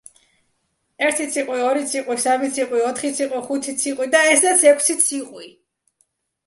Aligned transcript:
ერთი 1.07 1.27
ციყვი, 1.35 1.59
ორი 1.65 1.85
ციყვი, 1.91 2.17
სამი 2.23 2.49
ციყვი, 2.57 2.81
ოთხი 2.89 3.13
ციყვი, 3.19 3.43
ხუთი 3.51 3.77
ციყვი 3.85 4.09
და 4.17 4.25
ესეც 4.35 4.67
ექვსი 4.75 4.99
ციყვი. 5.07 5.57